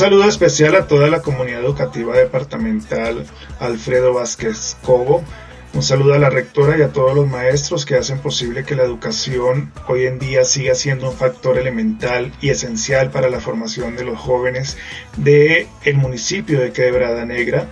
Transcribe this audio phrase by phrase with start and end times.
[0.00, 3.26] Saludo especial a toda la comunidad educativa departamental
[3.58, 5.22] Alfredo Vázquez Cobo.
[5.74, 8.84] Un saludo a la rectora y a todos los maestros que hacen posible que la
[8.84, 14.04] educación hoy en día siga siendo un factor elemental y esencial para la formación de
[14.04, 14.78] los jóvenes
[15.18, 17.68] del el municipio de Quebrada Negra.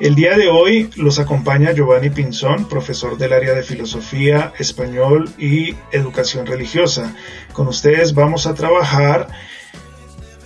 [0.00, 5.76] El día de hoy los acompaña Giovanni Pinzón, profesor del área de Filosofía, Español y
[5.92, 7.14] Educación Religiosa.
[7.52, 9.28] Con ustedes vamos a trabajar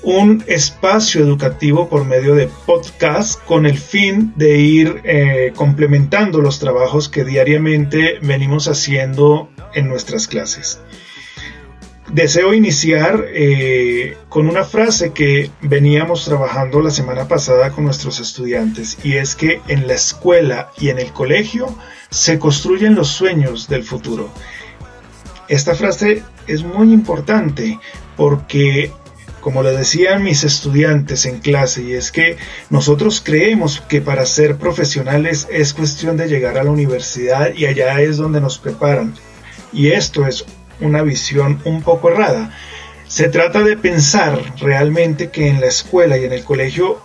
[0.07, 6.61] un espacio educativo por medio de podcast con el fin de ir eh, complementando los
[6.61, 10.79] trabajos que diariamente venimos haciendo en nuestras clases
[12.09, 18.99] deseo iniciar eh, con una frase que veníamos trabajando la semana pasada con nuestros estudiantes
[19.03, 21.77] y es que en la escuela y en el colegio
[22.11, 24.31] se construyen los sueños del futuro.
[25.49, 27.79] Esta frase es muy importante
[28.17, 28.93] porque
[29.47, 32.37] como le decían mis estudiantes en clase, y es que
[32.69, 38.01] nosotros creemos que para ser profesionales es cuestión de llegar a la universidad y allá
[38.01, 39.15] es donde nos preparan.
[39.73, 40.45] Y esto es
[40.81, 42.59] una visión un poco errada.
[43.07, 47.01] Se trata de pensar realmente que en la escuela y en el colegio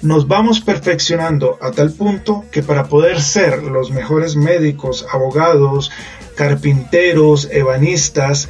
[0.00, 5.92] nos vamos perfeccionando a tal punto que para poder ser los mejores médicos, abogados,
[6.36, 8.48] carpinteros, ebanistas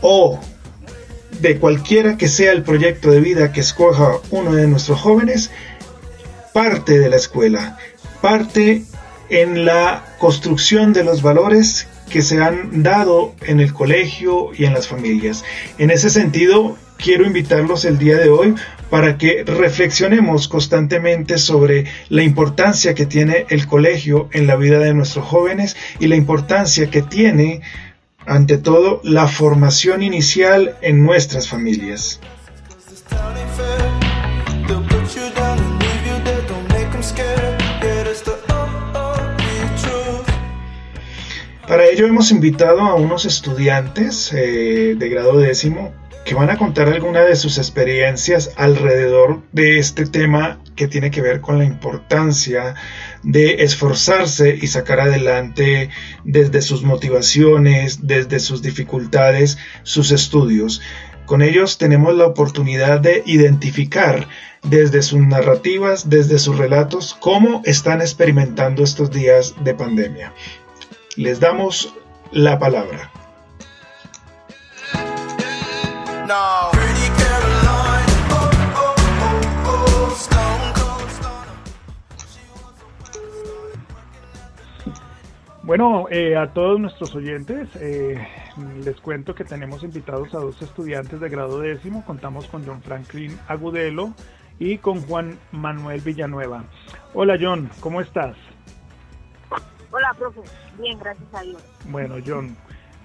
[0.00, 0.40] o
[1.40, 5.50] de cualquiera que sea el proyecto de vida que escoja uno de nuestros jóvenes,
[6.52, 7.78] parte de la escuela,
[8.20, 8.82] parte
[9.28, 14.74] en la construcción de los valores que se han dado en el colegio y en
[14.74, 15.44] las familias.
[15.78, 18.54] En ese sentido, quiero invitarlos el día de hoy
[18.90, 24.92] para que reflexionemos constantemente sobre la importancia que tiene el colegio en la vida de
[24.92, 27.62] nuestros jóvenes y la importancia que tiene,
[28.26, 32.20] ante todo, la formación inicial en nuestras familias.
[41.66, 45.94] Para ello hemos invitado a unos estudiantes eh, de grado décimo
[46.24, 51.22] que van a contar algunas de sus experiencias alrededor de este tema que tiene que
[51.22, 52.74] ver con la importancia
[53.22, 55.90] de esforzarse y sacar adelante
[56.24, 60.80] desde sus motivaciones, desde sus dificultades, sus estudios.
[61.26, 64.28] Con ellos tenemos la oportunidad de identificar
[64.62, 70.32] desde sus narrativas, desde sus relatos, cómo están experimentando estos días de pandemia
[71.16, 71.92] les damos
[72.32, 73.10] la palabra.
[85.62, 88.16] Bueno, eh, a todos nuestros oyentes, eh,
[88.82, 92.02] les cuento que tenemos invitados a dos estudiantes de grado décimo.
[92.06, 94.14] Contamos con John Franklin Agudelo
[94.58, 96.64] y con Juan Manuel Villanueva.
[97.12, 98.36] Hola John, ¿cómo estás?
[99.90, 100.40] Hola, profe.
[100.78, 101.62] Bien, gracias a Dios.
[101.90, 102.56] Bueno, John,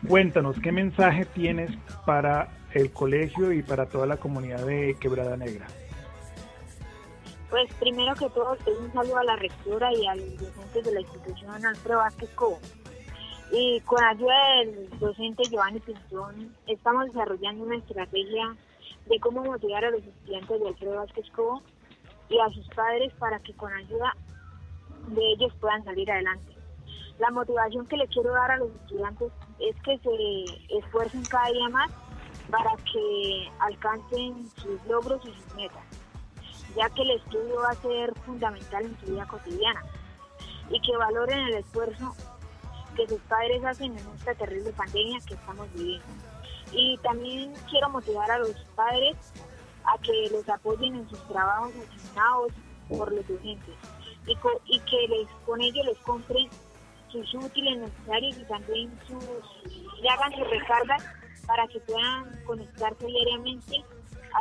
[0.07, 1.71] cuéntanos, ¿qué mensaje tienes
[2.05, 5.67] para el colegio y para toda la comunidad de Quebrada Negra?
[7.49, 11.01] Pues primero que todo, un saludo a la rectora y a los docentes de la
[11.01, 12.59] institución Alfredo Vázquez Cobo.
[13.51, 18.55] Y con ayuda del docente Giovanni Pinzón, estamos desarrollando una estrategia
[19.05, 21.61] de cómo motivar a los estudiantes de Alfredo Vázquez Cobo
[22.29, 24.15] y a sus padres para que con ayuda
[25.09, 26.55] de ellos puedan salir adelante.
[27.19, 31.69] La motivación que le quiero dar a los estudiantes es que se esfuercen cada día
[31.69, 31.91] más
[32.49, 35.83] para que alcancen sus logros y sus metas,
[36.75, 39.83] ya que el estudio va a ser fundamental en su vida cotidiana
[40.69, 42.15] y que valoren el esfuerzo
[42.95, 46.05] que sus padres hacen en esta terrible pandemia que estamos viviendo.
[46.71, 49.15] Y también quiero motivar a los padres
[49.83, 52.51] a que los apoyen en sus trabajos asignados
[52.89, 53.75] por los docentes
[54.27, 56.49] y, y que les, con ello les compren
[57.11, 59.23] sus útiles necesarios y también sus,
[60.01, 61.05] le hagan sus recargas
[61.45, 63.83] para que puedan conectarse diariamente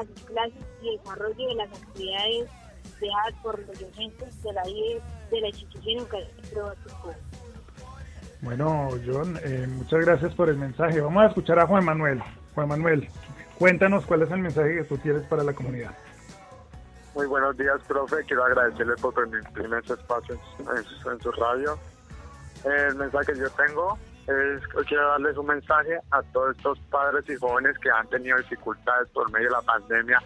[0.01, 2.51] a sus clases y desarrollo de las actividades
[3.01, 6.75] dejadas por los docentes de la, de la institución educativa
[8.41, 11.01] Bueno, John, eh, muchas gracias por el mensaje.
[11.01, 12.23] Vamos a escuchar a Juan Manuel.
[12.55, 13.09] Juan Manuel,
[13.59, 15.97] cuéntanos cuál es el mensaje que tú tienes para la comunidad.
[17.15, 18.17] Muy buenos días, profe.
[18.27, 21.79] Quiero agradecerle por permitirme este espacio en su radio
[22.65, 27.37] el mensaje que yo tengo es quiero darles un mensaje a todos estos padres y
[27.37, 30.23] jóvenes que han tenido dificultades por medio de la pandemia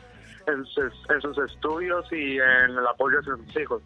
[0.46, 3.82] en sus, estudios y en el apoyo a sus hijos.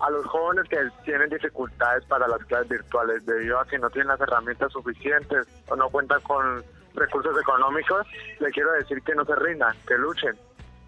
[0.00, 4.08] A los jóvenes que tienen dificultades para las clases virtuales debido a que no tienen
[4.08, 6.64] las herramientas suficientes o no cuentan con
[6.94, 8.06] recursos económicos,
[8.40, 10.36] les quiero decir que no se rindan, que luchen,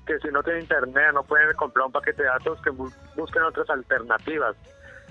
[0.07, 3.69] que si no tienen internet, no pueden comprar un paquete de datos, que busquen otras
[3.71, 4.57] alternativas,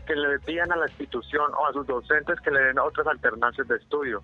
[0.06, 3.68] que le pidan a la institución o a sus docentes que le den otras alternancias
[3.68, 4.24] de estudio.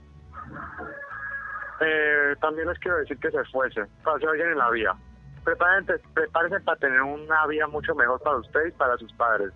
[1.80, 4.95] Eh, también les quiero decir que se esfuercen, para ser alguien en la vida.
[5.44, 9.51] Prepárense, prepárense para tener una vida mucho mejor para usted y para sus padres,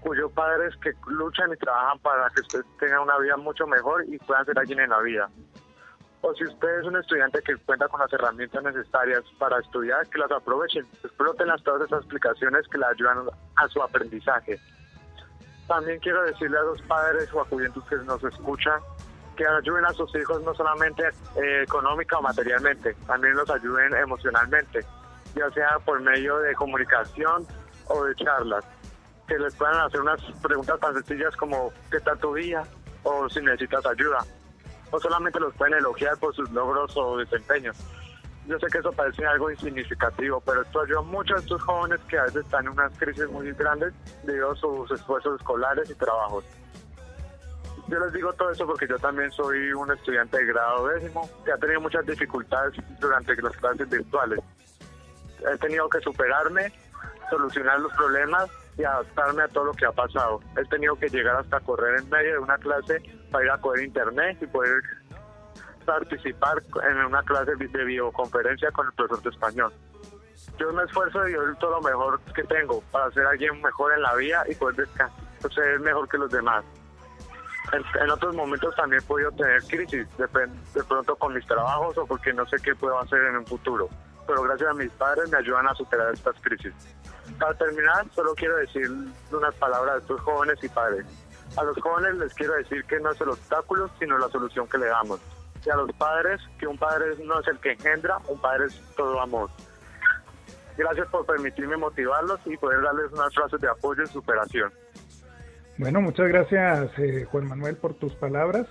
[0.00, 4.18] cuyos padres que luchan y trabajan para que usted tenga una vida mucho mejor y
[4.18, 5.30] puedan ser alguien en la vida
[6.22, 10.18] o si usted es un estudiante que cuenta con las herramientas necesarias para estudiar, que
[10.18, 13.26] las aprovechen, exploten las todas esas explicaciones que le ayudan
[13.56, 14.60] a su aprendizaje.
[15.70, 18.80] También quiero decirle a los padres o acudientes que nos escuchan
[19.36, 21.04] que ayuden a sus hijos no solamente
[21.36, 24.80] eh, económica o materialmente, también los ayuden emocionalmente,
[25.36, 27.46] ya sea por medio de comunicación
[27.86, 28.64] o de charlas,
[29.28, 32.64] que les puedan hacer unas preguntas tan sencillas como ¿qué tal tu día?
[33.04, 34.18] o si necesitas ayuda
[34.92, 37.76] no solamente los pueden elogiar por sus logros o desempeños.
[38.50, 42.18] Yo sé que eso parece algo insignificativo, pero esto ayuda mucho a estos jóvenes que
[42.18, 43.94] a veces están en unas crisis muy grandes
[44.24, 46.44] debido a sus esfuerzos escolares y trabajos.
[47.86, 51.52] Yo les digo todo eso porque yo también soy un estudiante de grado décimo que
[51.52, 54.40] ha tenido muchas dificultades durante las clases virtuales.
[55.48, 56.72] He tenido que superarme,
[57.30, 60.40] solucionar los problemas y adaptarme a todo lo que ha pasado.
[60.56, 63.00] He tenido que llegar hasta correr en medio de una clase
[63.30, 64.82] para ir a coger internet y poder
[65.84, 69.72] participar en una clase de videoconferencia con el profesor de español.
[70.58, 74.02] Yo me esfuerzo y doy todo lo mejor que tengo para ser alguien mejor en
[74.02, 74.88] la vida y poder
[75.54, 76.64] ser mejor que los demás.
[77.72, 82.06] En, otros momentos también he podido tener crisis, de, de pronto con mis trabajos o
[82.06, 83.88] porque no sé qué puedo hacer en un futuro.
[84.26, 86.74] Pero gracias a mis padres me ayudan a superar estas crisis.
[87.38, 88.90] Para terminar, solo quiero decir
[89.30, 91.06] unas palabras a estos jóvenes y padres.
[91.56, 94.78] A los jóvenes les quiero decir que no es el obstáculo, sino la solución que
[94.78, 95.20] le damos.
[95.70, 99.20] A los padres, que un padre no es el que engendra, un padre es todo
[99.20, 99.50] amor.
[100.76, 104.72] Gracias por permitirme motivarlos y poder darles unas frases de apoyo y superación.
[105.76, 108.66] Bueno, muchas gracias eh, Juan Manuel por tus palabras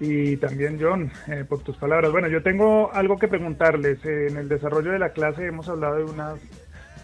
[0.00, 2.10] y también John eh, por tus palabras.
[2.10, 4.04] Bueno, yo tengo algo que preguntarles.
[4.04, 6.40] en el desarrollo de la clase hemos hablado de unas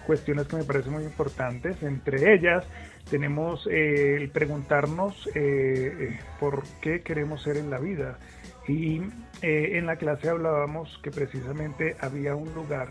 [0.09, 1.83] cuestiones que me parecen muy importantes.
[1.83, 2.65] Entre ellas
[3.11, 8.19] tenemos eh, el preguntarnos eh, eh, por qué queremos ser en la vida.
[8.69, 9.01] Y
[9.43, 12.89] en la clase hablábamos que precisamente había un lugar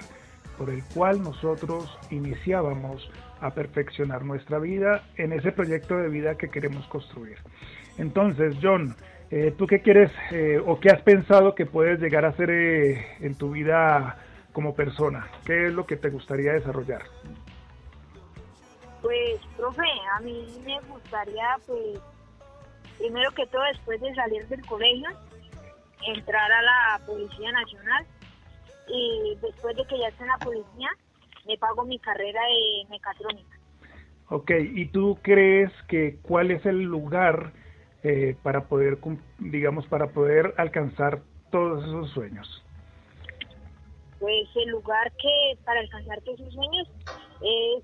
[0.57, 3.09] por el cual nosotros iniciábamos
[3.41, 7.37] a perfeccionar nuestra vida en ese proyecto de vida que queremos construir.
[7.99, 8.95] Entonces, John,
[9.57, 10.11] ¿tú qué quieres
[10.65, 14.17] o qué has pensado que puedes llegar a hacer en tu vida
[14.53, 15.29] como persona?
[15.45, 17.03] ¿Qué es lo que te gustaría desarrollar?
[19.03, 19.85] Pues, profe,
[20.15, 21.99] a mí me gustaría, pues,
[22.97, 25.09] primero que todo, después de salir del colegio,
[26.05, 28.05] entrar a la Policía Nacional
[28.87, 30.89] y después de que ya esté en la policía,
[31.45, 33.57] me pago mi carrera de mecatrónica.
[34.29, 37.53] Ok, ¿y tú crees que cuál es el lugar
[38.03, 38.99] eh, para poder,
[39.39, 41.21] digamos, para poder alcanzar
[41.51, 42.63] todos esos sueños?
[44.19, 46.87] pues el lugar que para alcanzar todos esos sueños
[47.41, 47.83] es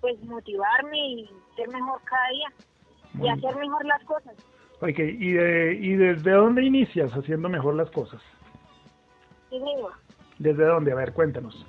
[0.00, 2.52] pues motivarme y ser mejor cada día
[3.20, 4.34] y hacer mejor las cosas.
[4.80, 8.20] Ok, ¿y, ¿y desde dónde inicias haciendo mejor las cosas?
[9.50, 9.60] Sí,
[10.38, 10.92] ¿Desde dónde?
[10.92, 11.66] A ver, cuéntanos.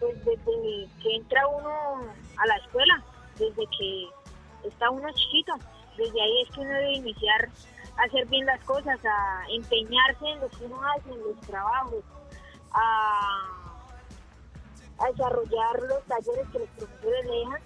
[0.00, 1.70] Pues desde que entra uno
[2.38, 3.04] a la escuela,
[3.38, 4.08] desde que
[4.68, 5.52] está uno chiquito,
[5.96, 7.48] desde ahí es que uno debe iniciar
[7.98, 12.04] hacer bien las cosas, a empeñarse en lo que uno hace, en los trabajos,
[12.72, 13.48] a,
[15.10, 17.60] desarrollar los talleres que los profesores le dejan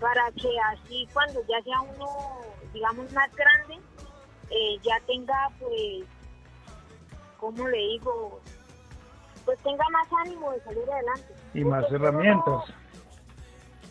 [0.00, 2.08] para que así cuando ya sea uno,
[2.72, 3.78] digamos, más grande,
[4.50, 6.04] eh, ya tenga, pues,
[7.38, 8.40] ¿cómo le digo?
[9.44, 11.34] Pues tenga más ánimo de salir adelante.
[11.54, 12.64] Y más herramientas.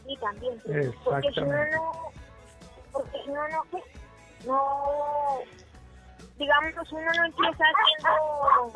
[0.06, 0.62] sí, también.
[0.66, 0.98] Exactamente.
[1.04, 1.92] Porque si uno no,
[2.92, 3.64] porque si uno no,
[4.46, 5.40] no
[6.38, 8.74] digamos, uno no empieza siendo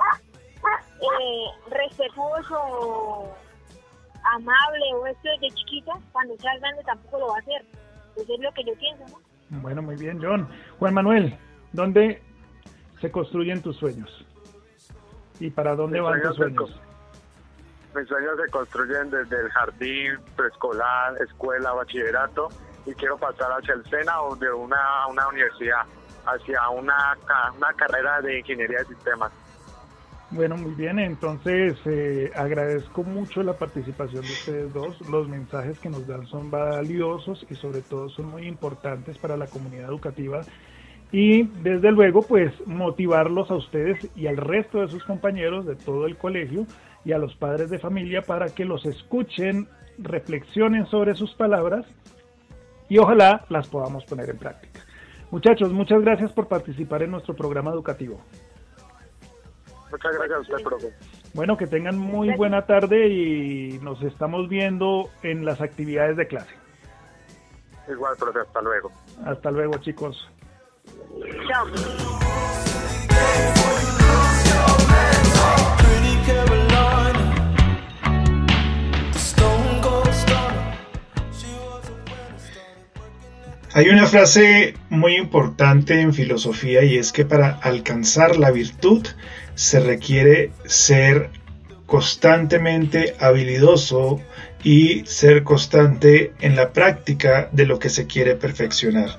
[1.01, 3.35] eh, respetuoso,
[4.35, 7.65] amable o esto desde chiquito, cuando sea grande tampoco lo va a hacer.
[8.15, 9.61] Eso es lo que yo pienso, ¿no?
[9.61, 10.47] Bueno, muy bien, John.
[10.79, 11.37] Juan Manuel,
[11.71, 12.21] ¿dónde
[12.99, 14.25] se construyen tus sueños?
[15.39, 16.81] ¿Y para dónde van tus sueños?
[17.95, 22.49] mis sueños se construyen desde el jardín, preescolar, escuela, bachillerato
[22.85, 25.81] y quiero pasar hacia el SENA o de una, una universidad
[26.25, 27.17] hacia una,
[27.55, 29.31] una carrera de ingeniería de sistemas.
[30.29, 34.99] Bueno, muy bien, entonces eh, agradezco mucho la participación de ustedes dos.
[35.09, 39.47] Los mensajes que nos dan son valiosos y sobre todo son muy importantes para la
[39.47, 40.41] comunidad educativa
[41.13, 46.05] y desde luego pues motivarlos a ustedes y al resto de sus compañeros de todo
[46.05, 46.65] el colegio
[47.05, 51.85] y a los padres de familia para que los escuchen, reflexionen sobre sus palabras
[52.89, 54.81] y ojalá las podamos poner en práctica.
[55.31, 58.19] Muchachos, muchas gracias por participar en nuestro programa educativo.
[59.91, 60.93] Muchas gracias a usted, profe.
[61.33, 66.53] Bueno, que tengan muy buena tarde y nos estamos viendo en las actividades de clase.
[67.89, 68.91] Igual, profe, hasta luego.
[69.25, 70.29] Hasta luego, chicos.
[71.47, 71.67] Chao.
[83.77, 89.05] Hay una frase muy importante en filosofía y es que para alcanzar la virtud
[89.57, 91.31] se requiere ser
[91.87, 94.21] constantemente habilidoso
[94.63, 99.17] y ser constante en la práctica de lo que se quiere perfeccionar.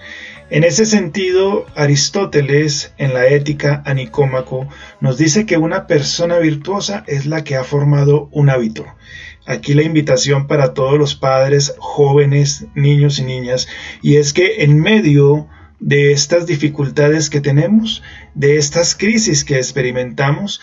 [0.49, 4.69] En ese sentido, Aristóteles, en la Ética a Nicómaco,
[5.01, 8.87] nos dice que una persona virtuosa es la que ha formado un hábito.
[9.45, 13.67] Aquí la invitación para todos los padres, jóvenes, niños y niñas,
[14.03, 15.49] y es que en medio
[15.81, 18.03] de estas dificultades que tenemos,
[18.39, 20.61] de estas crisis que experimentamos,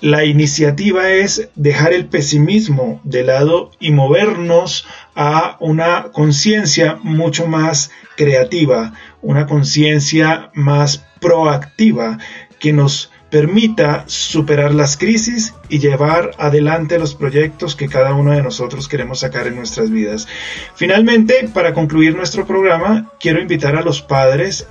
[0.00, 7.90] la iniciativa es dejar el pesimismo de lado y movernos a una conciencia mucho más
[8.16, 12.18] creativa, una conciencia más proactiva
[12.58, 18.42] que nos permita superar las crisis y llevar adelante los proyectos que cada uno de
[18.42, 20.28] nosotros queremos sacar en nuestras vidas.
[20.74, 24.68] Finalmente, para concluir nuestro programa, quiero invitar a los padres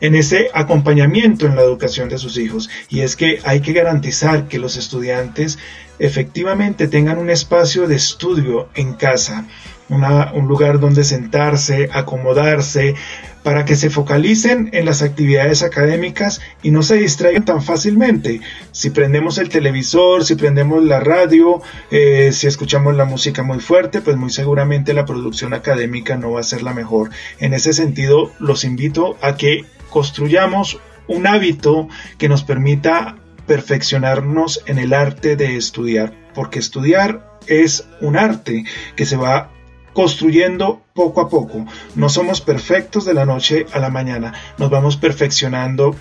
[0.00, 2.70] en ese acompañamiento en la educación de sus hijos.
[2.88, 5.58] Y es que hay que garantizar que los estudiantes
[5.98, 9.46] efectivamente tengan un espacio de estudio en casa,
[9.88, 12.94] un lugar donde sentarse, acomodarse,
[13.42, 18.40] para que se focalicen en las actividades académicas y no se distraigan tan fácilmente.
[18.72, 24.00] Si prendemos el televisor, si prendemos la radio, eh, si escuchamos la música muy fuerte,
[24.02, 27.10] pues muy seguramente la producción académica no va a ser la mejor.
[27.38, 33.16] En ese sentido, los invito a que construyamos un hábito que nos permita
[33.46, 39.50] perfeccionarnos en el arte de estudiar, porque estudiar es un arte que se va
[39.92, 41.66] construyendo poco a poco.
[41.96, 45.96] No somos perfectos de la noche a la mañana, nos vamos perfeccionando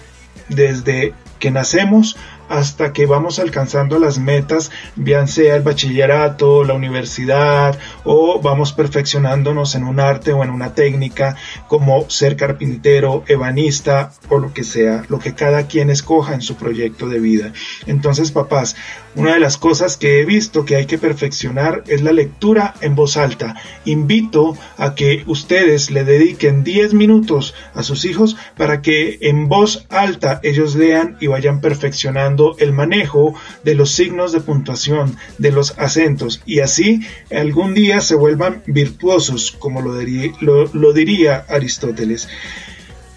[0.47, 2.17] desde que nacemos
[2.49, 9.75] hasta que vamos alcanzando las metas, bien sea el bachillerato, la universidad, o vamos perfeccionándonos
[9.75, 11.35] en un arte o en una técnica,
[11.67, 16.55] como ser carpintero, ebanista, o lo que sea, lo que cada quien escoja en su
[16.55, 17.53] proyecto de vida.
[17.85, 18.75] Entonces, papás,
[19.15, 22.95] una de las cosas que he visto que hay que perfeccionar es la lectura en
[22.95, 23.55] voz alta.
[23.85, 29.85] Invito a que ustedes le dediquen 10 minutos a sus hijos para que en voz
[29.89, 35.77] alta ellos lean y vayan perfeccionando el manejo de los signos de puntuación, de los
[35.77, 42.27] acentos y así algún día se vuelvan virtuosos, como lo diría, lo diría Aristóteles.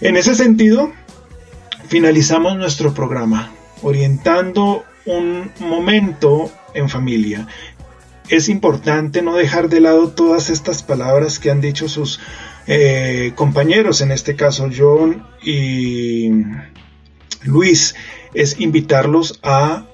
[0.01, 0.91] En ese sentido,
[1.87, 3.51] finalizamos nuestro programa
[3.81, 7.47] orientando un momento en familia.
[8.29, 12.19] Es importante no dejar de lado todas estas palabras que han dicho sus
[12.67, 16.29] eh, compañeros, en este caso John y
[17.43, 17.95] Luis,
[18.33, 19.87] es invitarlos a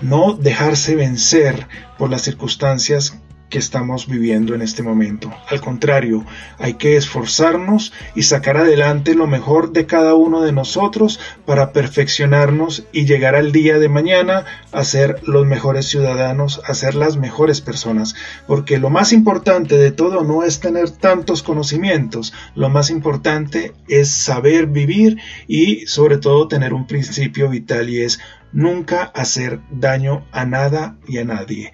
[0.00, 1.68] no dejarse vencer
[1.98, 3.18] por las circunstancias
[3.48, 5.32] que estamos viviendo en este momento.
[5.48, 6.24] Al contrario,
[6.58, 12.84] hay que esforzarnos y sacar adelante lo mejor de cada uno de nosotros para perfeccionarnos
[12.92, 17.60] y llegar al día de mañana a ser los mejores ciudadanos, a ser las mejores
[17.60, 18.14] personas.
[18.46, 24.10] Porque lo más importante de todo no es tener tantos conocimientos, lo más importante es
[24.10, 28.20] saber vivir y sobre todo tener un principio vital y es
[28.52, 31.72] nunca hacer daño a nada y a nadie.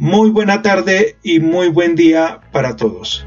[0.00, 3.26] Muy buena tarde y muy buen día para todos.